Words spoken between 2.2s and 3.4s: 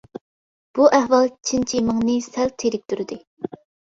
سەل تېرىكتۈردى.